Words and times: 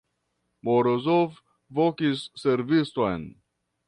Morozov 0.69 1.37
vokis 1.79 2.23
serviston. 2.45 3.27